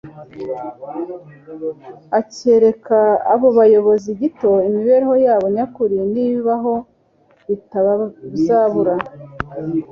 [2.19, 2.99] akereka
[3.33, 6.73] abo bayobozi gito imibereho yabo nyakuri n'ibibaho
[7.47, 8.93] bitazabura